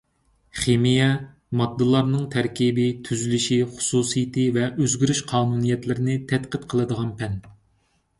[0.59, 1.07] خىمىيە—
[1.59, 7.37] ماددىلارنىڭ تەركىبى، تۈزۈلۈشى، خۇسۇسىيىتى ۋە ئۆزگىرىش قانۇنىيەتلىرىنى تەتقىق قىلىدىغان پەن.